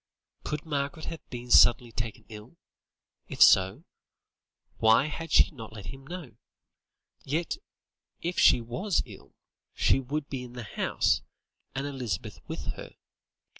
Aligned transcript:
Could 0.43 0.65
Margaret 0.65 1.05
have 1.05 1.29
been 1.29 1.51
suddenly 1.51 1.91
taken 1.91 2.25
ill? 2.27 2.57
If 3.27 3.39
so, 3.39 3.83
why 4.77 5.05
had 5.05 5.31
she 5.31 5.51
not 5.51 5.73
let 5.73 5.93
him 5.93 6.07
know? 6.07 6.37
Yet, 7.23 7.57
if 8.19 8.39
she 8.39 8.61
was 8.61 9.03
ill, 9.05 9.35
she 9.75 9.99
would 9.99 10.27
be 10.27 10.41
in 10.43 10.53
the 10.53 10.63
house, 10.63 11.21
and 11.75 11.85
Elizabeth 11.85 12.39
with 12.47 12.73
her. 12.77 12.95